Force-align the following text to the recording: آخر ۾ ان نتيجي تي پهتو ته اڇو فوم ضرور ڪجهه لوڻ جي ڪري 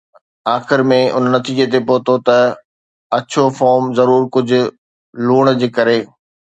آخر 0.55 0.79
۾ 0.91 0.97
ان 1.15 1.23
نتيجي 1.35 1.65
تي 1.73 1.79
پهتو 1.87 2.15
ته 2.27 2.37
اڇو 3.17 3.45
فوم 3.57 3.83
ضرور 3.97 4.21
ڪجهه 4.33 4.63
لوڻ 5.27 5.45
جي 5.61 5.69
ڪري 5.77 5.99